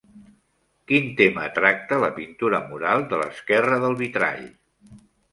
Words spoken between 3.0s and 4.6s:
de l'esquerra del vitrall?